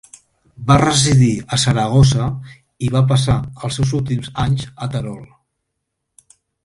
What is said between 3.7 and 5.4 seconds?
seus últims anys a Terol.